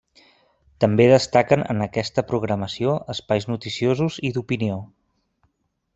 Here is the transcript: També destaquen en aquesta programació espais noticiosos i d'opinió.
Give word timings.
També 0.83 1.05
destaquen 1.11 1.65
en 1.73 1.83
aquesta 1.87 2.23
programació 2.31 2.97
espais 3.15 3.49
noticiosos 3.53 4.19
i 4.31 4.37
d'opinió. 4.39 4.83